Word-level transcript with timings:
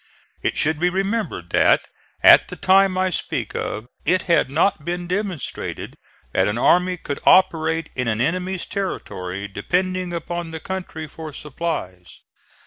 It 0.41 0.57
should 0.57 0.79
be 0.79 0.89
remembered 0.89 1.51
that 1.51 1.85
at 2.23 2.47
the 2.47 2.55
time 2.55 2.97
I 2.97 3.11
speak 3.11 3.53
of 3.53 3.85
it 4.03 4.23
had 4.23 4.49
not 4.49 4.83
been 4.83 5.05
demonstrated 5.05 5.95
that 6.31 6.47
an 6.47 6.57
army 6.57 6.97
could 6.97 7.19
operate 7.23 7.91
in 7.93 8.07
an 8.07 8.19
enemy's 8.19 8.65
territory 8.65 9.47
depending 9.47 10.11
upon 10.11 10.49
the 10.49 10.59
country 10.59 11.05
for 11.05 11.31
supplies. 11.31 12.21